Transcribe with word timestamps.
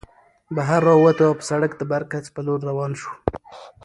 بهر 0.55 0.81
راووتو 0.87 1.23
او 1.27 1.33
پۀ 1.39 1.43
سړک 1.49 1.71
د 1.77 1.81
برکڅ 1.91 2.25
په 2.35 2.41
لور 2.45 2.59
روان 2.69 2.91
شو 3.01 3.11